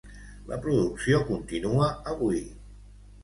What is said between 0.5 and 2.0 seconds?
La producció continua